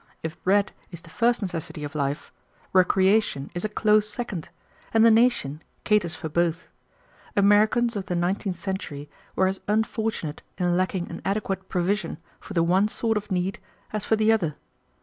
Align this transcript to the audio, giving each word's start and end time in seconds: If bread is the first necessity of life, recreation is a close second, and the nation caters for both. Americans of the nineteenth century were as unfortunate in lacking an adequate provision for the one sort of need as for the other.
If 0.23 0.41
bread 0.43 0.71
is 0.89 1.01
the 1.01 1.11
first 1.11 1.43
necessity 1.43 1.83
of 1.83 1.93
life, 1.93 2.31
recreation 2.73 3.51
is 3.53 3.63
a 3.63 3.69
close 3.69 4.09
second, 4.09 4.49
and 4.95 5.05
the 5.05 5.11
nation 5.11 5.61
caters 5.83 6.15
for 6.15 6.27
both. 6.27 6.67
Americans 7.35 7.95
of 7.95 8.07
the 8.07 8.15
nineteenth 8.15 8.57
century 8.57 9.11
were 9.35 9.45
as 9.45 9.61
unfortunate 9.67 10.41
in 10.57 10.75
lacking 10.75 11.11
an 11.11 11.21
adequate 11.23 11.69
provision 11.69 12.17
for 12.39 12.55
the 12.55 12.63
one 12.63 12.87
sort 12.87 13.15
of 13.15 13.29
need 13.29 13.59
as 13.93 14.03
for 14.03 14.15
the 14.15 14.31
other. 14.31 14.55